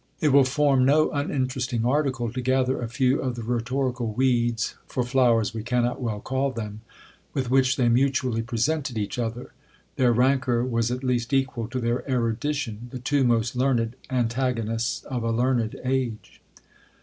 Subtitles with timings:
[0.19, 5.03] It will form no uninteresting article to gather a few of the rhetorical weeds, for
[5.03, 6.81] flowers we cannot well call them,
[7.35, 9.51] with which they mutually presented each other.
[9.97, 15.21] Their rancour was at least equal to their erudition, the two most learned antagonists of
[15.21, 16.41] a learned age!